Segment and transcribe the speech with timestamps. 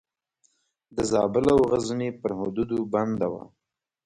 [0.95, 3.43] د زابل او غزني پر حدودو بنده وه.